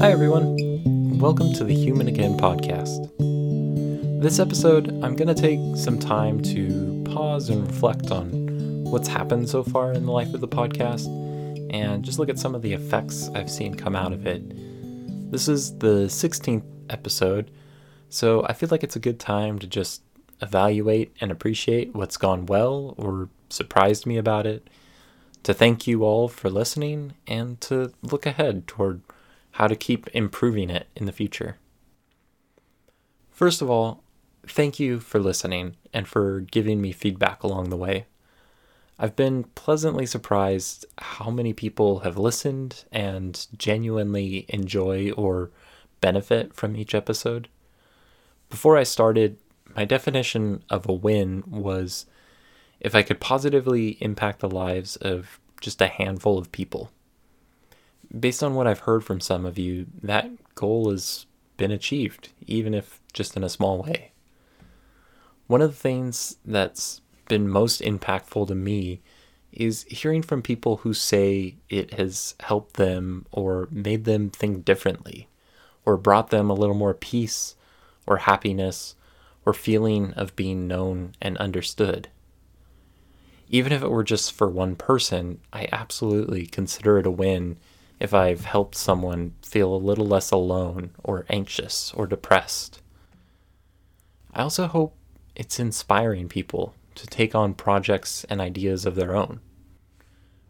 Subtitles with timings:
[0.00, 1.18] Hi, everyone.
[1.18, 3.10] Welcome to the Human Again podcast.
[4.22, 9.48] This episode, I'm going to take some time to pause and reflect on what's happened
[9.48, 11.06] so far in the life of the podcast
[11.74, 14.40] and just look at some of the effects I've seen come out of it.
[15.32, 17.50] This is the 16th episode,
[18.08, 20.02] so I feel like it's a good time to just
[20.40, 24.70] evaluate and appreciate what's gone well or surprised me about it,
[25.42, 29.00] to thank you all for listening, and to look ahead toward
[29.58, 31.56] how to keep improving it in the future.
[33.28, 34.04] First of all,
[34.46, 38.06] thank you for listening and for giving me feedback along the way.
[39.00, 45.50] I've been pleasantly surprised how many people have listened and genuinely enjoy or
[46.00, 47.48] benefit from each episode.
[48.50, 49.38] Before I started,
[49.74, 52.06] my definition of a win was
[52.78, 56.92] if I could positively impact the lives of just a handful of people.
[58.16, 62.72] Based on what I've heard from some of you, that goal has been achieved, even
[62.72, 64.12] if just in a small way.
[65.46, 69.00] One of the things that's been most impactful to me
[69.52, 75.28] is hearing from people who say it has helped them or made them think differently
[75.84, 77.56] or brought them a little more peace
[78.06, 78.94] or happiness
[79.44, 82.08] or feeling of being known and understood.
[83.48, 87.56] Even if it were just for one person, I absolutely consider it a win
[88.00, 92.80] if I've helped someone feel a little less alone or anxious or depressed.
[94.32, 94.94] I also hope
[95.34, 99.40] it's inspiring people to take on projects and ideas of their own.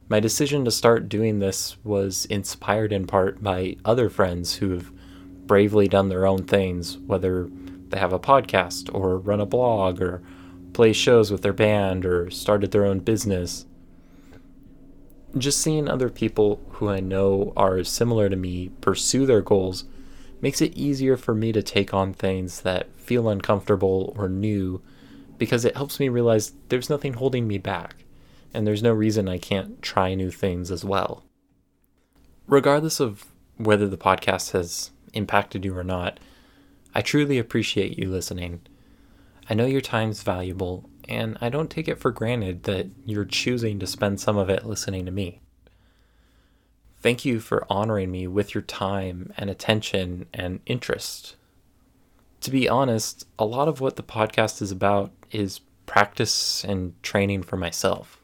[0.08, 4.90] My decision to start doing this was inspired in part by other friends who have
[5.46, 7.48] bravely done their own things, whether
[7.88, 10.22] they have a podcast or run a blog or
[10.72, 13.66] play shows with their band or started their own business.
[15.36, 19.84] Just seeing other people who I know are similar to me pursue their goals
[20.40, 24.80] makes it easier for me to take on things that feel uncomfortable or new
[25.36, 28.04] because it helps me realize there's nothing holding me back
[28.54, 31.24] and there's no reason I can't try new things as well.
[32.46, 36.18] Regardless of whether the podcast has impacted you or not,
[36.94, 38.62] I truly appreciate you listening.
[39.50, 43.78] I know your time's valuable, and I don't take it for granted that you're choosing
[43.78, 45.40] to spend some of it listening to me.
[47.00, 51.36] Thank you for honoring me with your time and attention and interest.
[52.42, 57.42] To be honest, a lot of what the podcast is about is practice and training
[57.42, 58.20] for myself.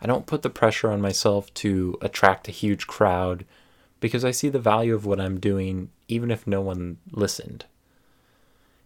[0.00, 3.44] I don't put the pressure on myself to attract a huge crowd
[4.00, 7.64] because I see the value of what I'm doing even if no one listened.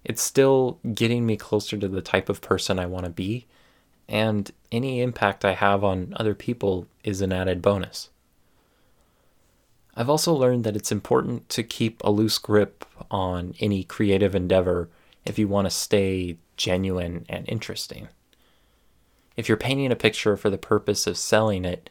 [0.05, 3.47] It's still getting me closer to the type of person I want to be,
[4.09, 8.11] and any impact I have on other people is an added bonus.
[9.95, 14.89] I've also learned that it's important to keep a loose grip on any creative endeavor
[15.27, 18.09] if you want to stay genuine and interesting.
[19.37, 21.91] If you're painting a picture for the purpose of selling it,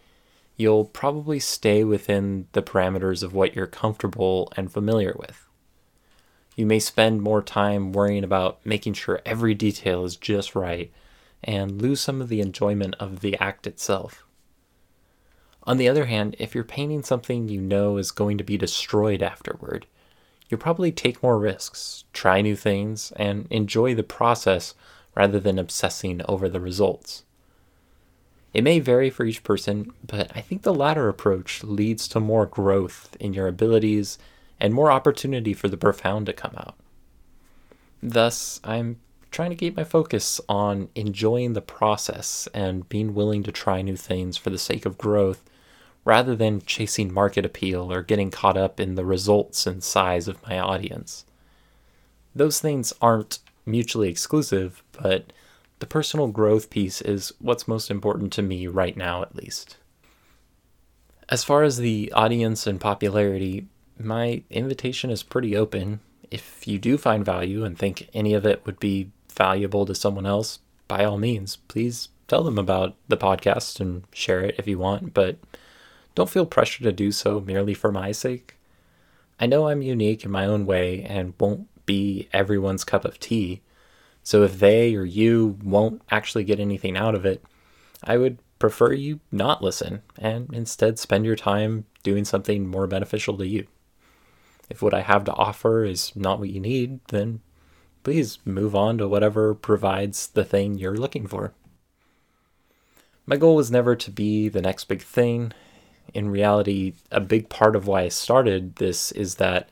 [0.55, 5.46] you'll probably stay within the parameters of what you're comfortable and familiar with.
[6.57, 10.91] You may spend more time worrying about making sure every detail is just right
[11.43, 14.25] and lose some of the enjoyment of the act itself.
[15.63, 19.21] On the other hand, if you're painting something you know is going to be destroyed
[19.21, 19.85] afterward,
[20.49, 24.73] you'll probably take more risks, try new things, and enjoy the process
[25.13, 27.23] rather than obsessing over the results.
[28.51, 32.47] It may vary for each person, but I think the latter approach leads to more
[32.47, 34.17] growth in your abilities
[34.59, 36.75] and more opportunity for the profound to come out.
[38.01, 38.99] Thus, I'm
[39.31, 43.95] trying to keep my focus on enjoying the process and being willing to try new
[43.95, 45.43] things for the sake of growth
[46.05, 50.41] rather than chasing market appeal or getting caught up in the results and size of
[50.47, 51.25] my audience.
[52.33, 55.33] Those things aren't mutually exclusive, but
[55.79, 59.77] the personal growth piece is what's most important to me right now, at least.
[61.29, 63.67] As far as the audience and popularity,
[63.99, 65.99] my invitation is pretty open.
[66.29, 70.25] If you do find value and think any of it would be valuable to someone
[70.25, 74.77] else, by all means, please tell them about the podcast and share it if you
[74.77, 75.13] want.
[75.13, 75.37] But
[76.15, 78.55] don't feel pressure to do so merely for my sake.
[79.39, 83.61] I know I'm unique in my own way and won't be everyone's cup of tea.
[84.23, 87.43] So if they or you won't actually get anything out of it,
[88.03, 93.37] I would prefer you not listen and instead spend your time doing something more beneficial
[93.37, 93.67] to you.
[94.69, 97.41] If what I have to offer is not what you need, then
[98.03, 101.53] please move on to whatever provides the thing you're looking for.
[103.25, 105.51] My goal was never to be the next big thing.
[106.13, 109.67] in reality, a big part of why I started this is that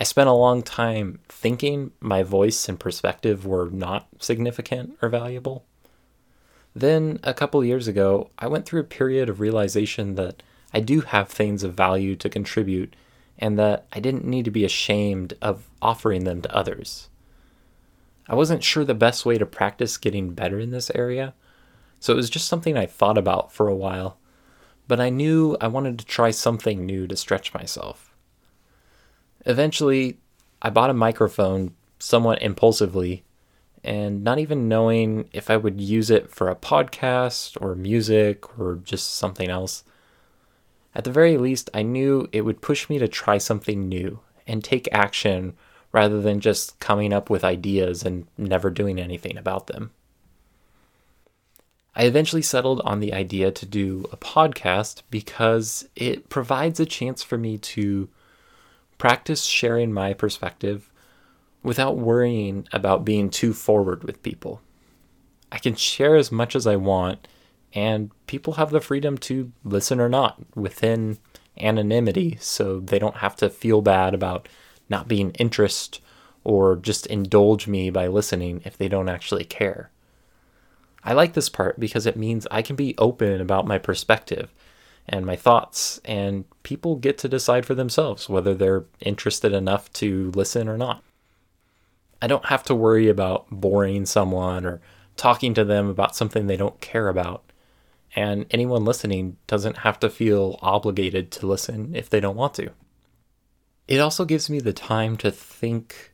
[0.00, 5.64] I spent a long time thinking my voice and perspective were not significant or valuable.
[6.74, 10.42] Then, a couple years ago, I went through a period of realization that
[10.72, 12.96] I do have things of value to contribute
[13.38, 17.08] and that I didn't need to be ashamed of offering them to others.
[18.28, 21.34] I wasn't sure the best way to practice getting better in this area,
[22.00, 24.18] so it was just something I thought about for a while,
[24.88, 28.14] but I knew I wanted to try something new to stretch myself.
[29.46, 30.18] Eventually,
[30.62, 33.24] I bought a microphone somewhat impulsively
[33.82, 38.76] and not even knowing if I would use it for a podcast or music or
[38.76, 39.84] just something else.
[40.94, 44.62] At the very least, I knew it would push me to try something new and
[44.62, 45.54] take action
[45.92, 49.92] rather than just coming up with ideas and never doing anything about them.
[51.96, 57.22] I eventually settled on the idea to do a podcast because it provides a chance
[57.22, 58.08] for me to
[58.98, 60.90] practice sharing my perspective
[61.62, 64.60] without worrying about being too forward with people.
[65.52, 67.28] I can share as much as I want,
[67.74, 71.18] and people have the freedom to listen or not within
[71.58, 74.48] anonymity, so they don't have to feel bad about
[74.88, 76.00] not being interest
[76.44, 79.90] or just indulge me by listening if they don't actually care.
[81.02, 84.52] I like this part because it means I can be open about my perspective
[85.06, 90.30] and my thoughts, and people get to decide for themselves whether they're interested enough to
[90.34, 91.02] listen or not.
[92.22, 94.80] I don't have to worry about boring someone or
[95.16, 97.42] talking to them about something they don't care about.
[98.16, 102.70] And anyone listening doesn't have to feel obligated to listen if they don't want to.
[103.88, 106.12] It also gives me the time to think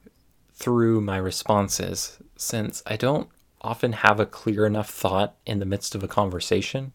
[0.54, 3.28] through my responses since I don't
[3.60, 6.92] often have a clear enough thought in the midst of a conversation.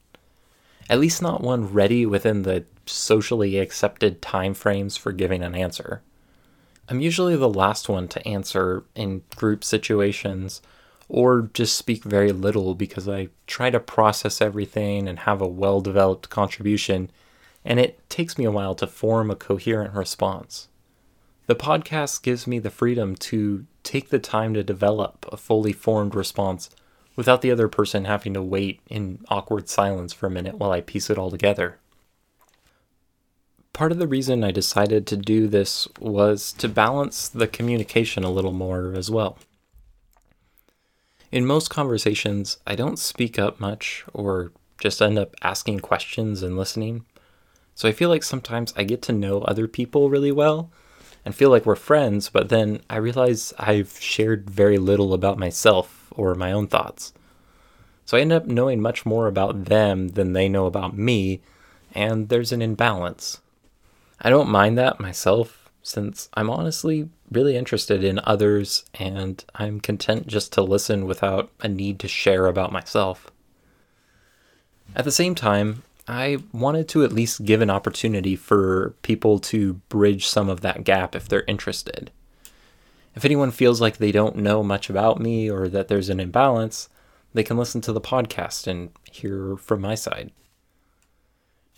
[0.89, 6.01] At least not one ready within the socially accepted time frames for giving an answer.
[6.87, 10.61] I'm usually the last one to answer in group situations
[11.07, 15.81] or just speak very little because I try to process everything and have a well
[15.81, 17.11] developed contribution,
[17.63, 20.67] and it takes me a while to form a coherent response.
[21.47, 26.15] The podcast gives me the freedom to take the time to develop a fully formed
[26.15, 26.69] response
[27.15, 30.81] without the other person having to wait in awkward silence for a minute while I
[30.81, 31.77] piece it all together
[33.75, 38.31] part of the reason I decided to do this was to balance the communication a
[38.31, 39.37] little more as well.
[41.35, 46.55] In most conversations, I don't speak up much or just end up asking questions and
[46.55, 47.03] listening.
[47.73, 50.71] So I feel like sometimes I get to know other people really well
[51.25, 56.07] and feel like we're friends, but then I realize I've shared very little about myself
[56.11, 57.11] or my own thoughts.
[58.05, 61.41] So I end up knowing much more about them than they know about me,
[61.93, 63.41] and there's an imbalance.
[64.21, 70.27] I don't mind that myself, since I'm honestly really interested in others and I'm content
[70.27, 73.31] just to listen without a need to share about myself.
[74.95, 79.73] At the same time, I wanted to at least give an opportunity for people to
[79.89, 82.11] bridge some of that gap if they're interested.
[83.15, 86.89] If anyone feels like they don't know much about me or that there's an imbalance,
[87.33, 90.31] they can listen to the podcast and hear from my side.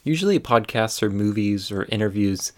[0.04, 2.52] Usually, podcasts or movies or interviews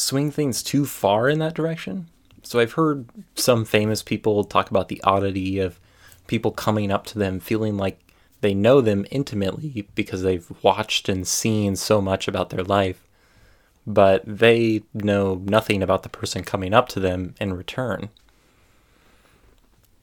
[0.00, 2.08] swing things too far in that direction.
[2.42, 5.78] So, I've heard some famous people talk about the oddity of
[6.26, 7.98] people coming up to them feeling like
[8.40, 13.06] they know them intimately because they've watched and seen so much about their life,
[13.86, 18.08] but they know nothing about the person coming up to them in return.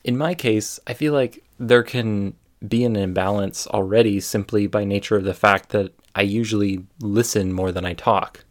[0.04, 2.36] In my case, I feel like there can
[2.66, 7.72] be an imbalance already simply by nature of the fact that I usually listen more
[7.72, 8.44] than I talk.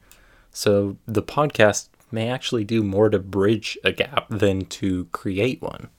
[0.56, 5.90] So the podcast may actually do more to bridge a gap than to create one.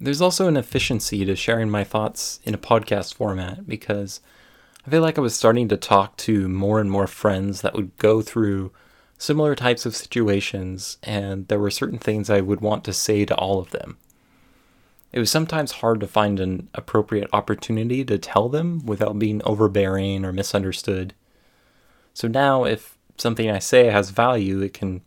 [0.00, 4.20] There's also an efficiency to sharing my thoughts in a podcast format because
[4.86, 7.96] I feel like I was starting to talk to more and more friends that would
[7.96, 8.70] go through
[9.18, 13.34] similar types of situations, and there were certain things I would want to say to
[13.34, 13.98] all of them.
[15.10, 20.24] It was sometimes hard to find an appropriate opportunity to tell them without being overbearing
[20.24, 21.14] or misunderstood.
[22.14, 25.02] So now, if something I say has value, it can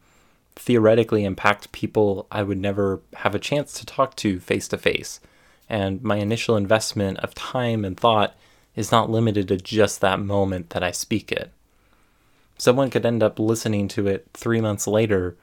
[0.55, 5.19] theoretically impact people I would never have a chance to talk to face to face.
[5.69, 8.35] And my initial investment of time and thought
[8.75, 11.51] is not limited to just that moment that I speak it.
[12.57, 15.35] Someone could end up listening to it three months later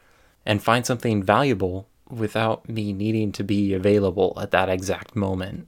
[0.46, 5.66] and find something valuable without me needing to be available at that exact moment.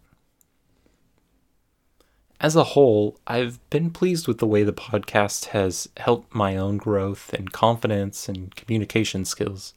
[2.43, 6.77] As a whole, I've been pleased with the way the podcast has helped my own
[6.77, 9.75] growth and confidence and communication skills.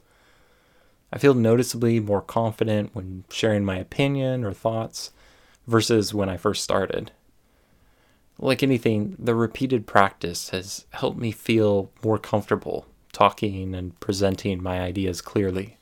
[1.14, 5.12] I feel noticeably more confident when sharing my opinion or thoughts
[5.68, 7.12] versus when I first started.
[8.40, 14.82] Like anything, the repeated practice has helped me feel more comfortable talking and presenting my
[14.82, 15.78] ideas clearly.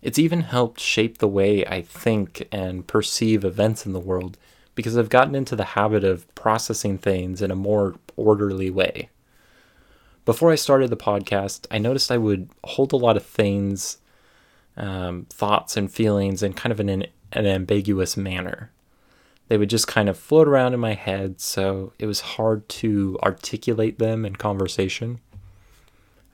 [0.00, 4.38] It's even helped shape the way I think and perceive events in the world
[4.74, 9.10] because I've gotten into the habit of processing things in a more orderly way.
[10.24, 13.98] Before I started the podcast, I noticed I would hold a lot of things,
[14.76, 18.70] um, thoughts, and feelings in kind of an, an ambiguous manner
[19.48, 23.18] they would just kind of float around in my head, so it was hard to
[23.22, 25.20] articulate them in conversation.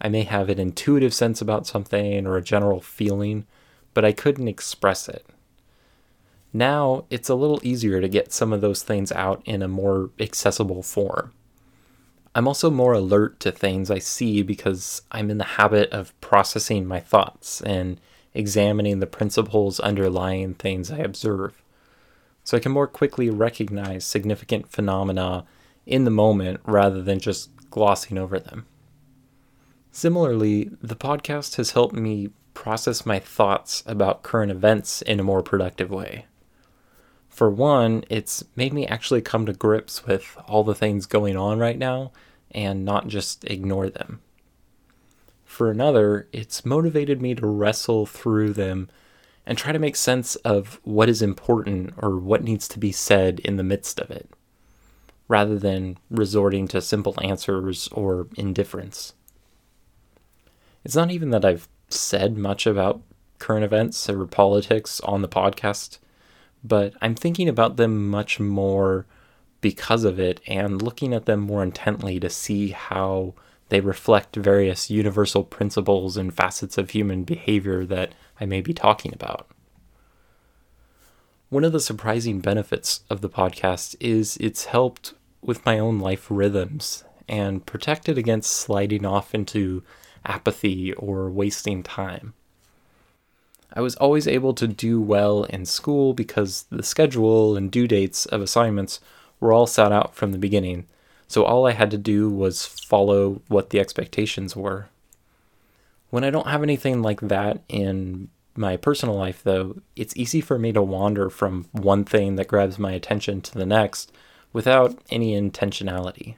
[0.00, 3.46] I may have an intuitive sense about something or a general feeling,
[3.94, 5.26] but I couldn't express it.
[6.52, 10.10] Now it's a little easier to get some of those things out in a more
[10.18, 11.32] accessible form.
[12.34, 16.86] I'm also more alert to things I see because I'm in the habit of processing
[16.86, 18.00] my thoughts and
[18.34, 21.60] examining the principles underlying things I observe
[22.44, 25.44] so I can more quickly recognize significant phenomena
[25.86, 28.66] in the moment rather than just glossing over them.
[29.92, 35.42] Similarly, the podcast has helped me process my thoughts about current events in a more
[35.42, 36.26] productive way.
[37.30, 41.58] For one, it's made me actually come to grips with all the things going on
[41.58, 42.12] right now
[42.50, 44.20] and not just ignore them.
[45.44, 48.88] For another, it's motivated me to wrestle through them
[49.46, 53.40] and try to make sense of what is important or what needs to be said
[53.40, 54.28] in the midst of it,
[55.28, 59.14] rather than resorting to simple answers or indifference.
[60.84, 63.02] It's not even that I've said much about
[63.38, 65.98] current events or politics on the podcast,
[66.62, 69.06] but I'm thinking about them much more
[69.60, 73.34] because of it and looking at them more intently to see how
[73.68, 79.12] they reflect various universal principles and facets of human behavior that I may be talking
[79.14, 79.48] about.
[81.50, 86.26] One of the surprising benefits of the podcast is it's helped with my own life
[86.30, 89.82] rhythms and protected against sliding off into
[90.24, 92.34] apathy or wasting time.
[93.72, 98.26] I was always able to do well in school because the schedule and due dates
[98.26, 99.00] of assignments
[99.38, 100.86] were all set out from the beginning,
[101.28, 104.88] so all I had to do was follow what the expectations were.
[106.10, 110.58] When I don't have anything like that in my personal life, though, it's easy for
[110.58, 114.12] me to wander from one thing that grabs my attention to the next
[114.52, 116.34] without any intentionality.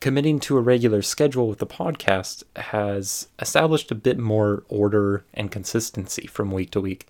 [0.00, 5.50] Committing to a regular schedule with the podcast has established a bit more order and
[5.50, 7.08] consistency from week to week,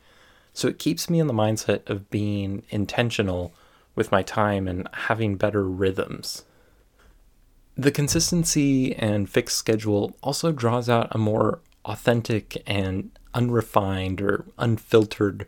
[0.53, 3.53] so it keeps me in the mindset of being intentional
[3.95, 6.45] with my time and having better rhythms.
[7.77, 15.47] The consistency and fixed schedule also draws out a more authentic and unrefined or unfiltered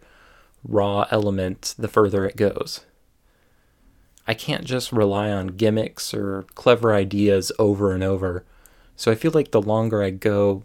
[0.62, 2.84] raw element the further it goes.
[4.26, 8.44] I can't just rely on gimmicks or clever ideas over and over.
[8.96, 10.62] So I feel like the longer I go,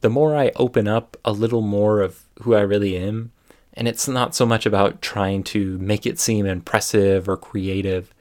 [0.00, 3.32] the more I open up a little more of who I really am.
[3.74, 8.12] And it's not so much about trying to make it seem impressive or creative.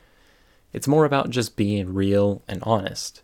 [0.74, 3.22] It's more about just being real and honest.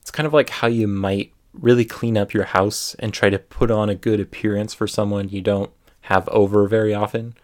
[0.00, 3.38] It's kind of like how you might really clean up your house and try to
[3.38, 5.70] put on a good appearance for someone you don't
[6.02, 7.34] have over very often.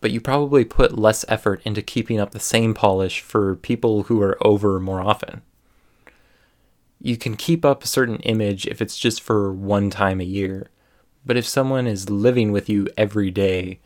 [0.00, 4.20] But you probably put less effort into keeping up the same polish for people who
[4.22, 5.42] are over more often.
[7.00, 10.68] You can keep up a certain image if it's just for one time a year.
[11.24, 13.80] But if someone is living with you every day,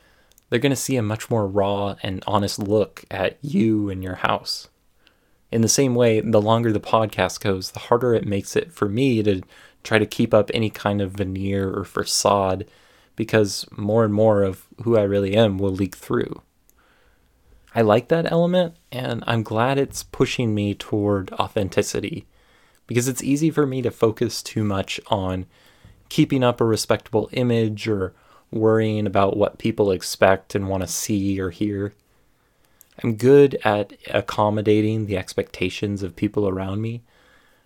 [0.49, 4.17] they're going to see a much more raw and honest look at you and your
[4.17, 4.69] house.
[5.51, 8.89] In the same way, the longer the podcast goes, the harder it makes it for
[8.89, 9.43] me to
[9.83, 12.67] try to keep up any kind of veneer or facade
[13.17, 16.43] because more and more of who I really am will leak through.
[17.75, 22.27] I like that element and I'm glad it's pushing me toward authenticity
[22.87, 25.47] because it's easy for me to focus too much on
[26.09, 28.13] keeping up a respectable image or
[28.51, 31.95] worrying about what people expect and want to see or hear.
[33.03, 37.03] I'm good at accommodating the expectations of people around me.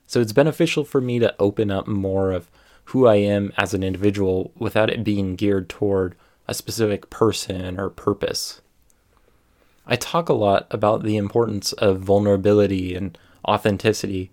[0.07, 2.51] So it's beneficial for me to open up more of
[2.87, 6.15] who I am as an individual without it being geared toward
[6.47, 8.61] a specific person or purpose.
[9.87, 14.31] I talk a lot about the importance of vulnerability and authenticity,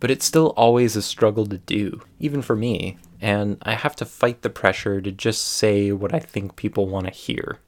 [0.00, 4.04] but it's still always a struggle to do, even for me, and I have to
[4.04, 7.58] fight the pressure to just say what I think people want to hear.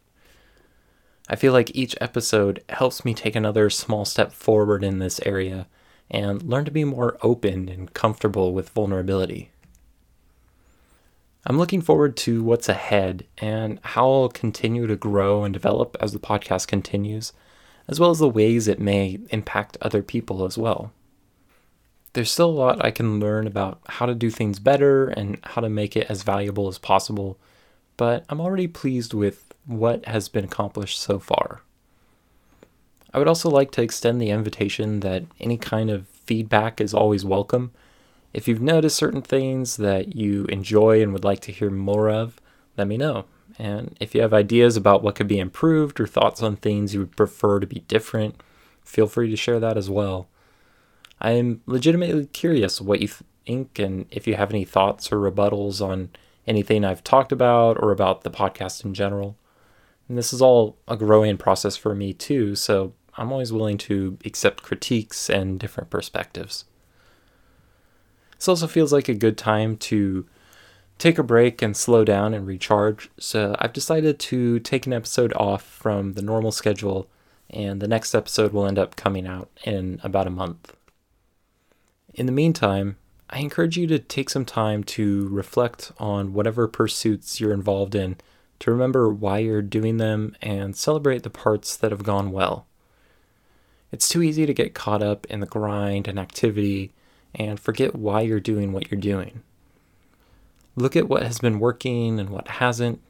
[1.29, 5.69] I feel like each episode helps me take another small step forward in this area
[6.11, 9.51] and learn to be more open and comfortable with vulnerability.
[11.47, 16.13] I'm looking forward to what's ahead and how I'll continue to grow and develop as
[16.13, 17.33] the podcast continues,
[17.89, 20.93] as well as the ways it may impact other people as well.
[22.13, 25.61] There's still a lot I can learn about how to do things better and how
[25.63, 27.39] to make it as valuable as possible,
[27.97, 31.63] but I'm already pleased with what has been accomplished so far.
[33.15, 37.25] I would also like to extend the invitation that any kind of feedback is always
[37.25, 37.73] welcome.
[38.33, 42.41] If you've noticed certain things that you enjoy and would like to hear more of,
[42.77, 43.25] let me know.
[43.59, 47.01] And if you have ideas about what could be improved or thoughts on things you
[47.01, 48.41] would prefer to be different,
[48.85, 50.29] feel free to share that as well.
[51.21, 53.09] I am legitimately curious what you
[53.47, 56.11] think and if you have any thoughts or rebuttals on
[56.47, 59.37] anything I've talked about or about the podcast in general.
[60.09, 64.19] And this is all a growing process for me too, so I'm always willing to
[64.25, 66.65] accept critiques and different perspectives.
[68.41, 70.25] This also feels like a good time to
[70.97, 75.35] take a break and slow down and recharge, so I've decided to take an episode
[75.35, 77.07] off from the normal schedule,
[77.51, 80.75] and the next episode will end up coming out in about a month.
[82.15, 82.97] In the meantime,
[83.29, 88.17] I encourage you to take some time to reflect on whatever pursuits you're involved in
[88.61, 92.67] to remember why you're doing them and celebrate the parts that have gone well.
[93.93, 96.95] It's too easy to get caught up in the grind and activity
[97.35, 99.43] and forget why you're doing what you're doing.
[100.77, 103.01] Look at what has been working and what hasn't.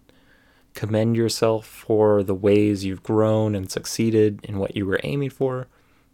[0.74, 5.66] Commend yourself for the ways you've grown and succeeded in what you were aiming for,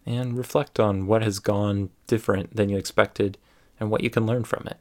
[0.06, 3.38] and reflect on what has gone different than you expected
[3.78, 4.78] and what you can learn from it.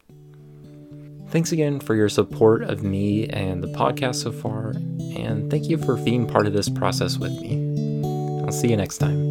[1.30, 5.78] Thanks again for your support of me and the podcast so far, and thank you
[5.78, 8.44] for being part of this process with me.
[8.46, 9.25] I'll see you next time.